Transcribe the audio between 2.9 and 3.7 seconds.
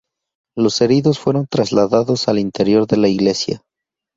la iglesia.